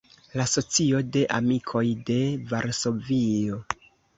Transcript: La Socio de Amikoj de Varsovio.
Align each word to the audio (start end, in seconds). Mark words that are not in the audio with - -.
La 0.39 0.45
Socio 0.53 1.01
de 1.17 1.21
Amikoj 1.39 1.85
de 2.09 2.17
Varsovio. 2.55 3.63